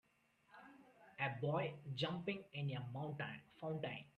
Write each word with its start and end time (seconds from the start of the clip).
A 1.19 1.37
boy 1.39 1.73
jumping 1.95 2.43
in 2.53 2.71
a 2.71 2.81
fountain. 3.59 4.05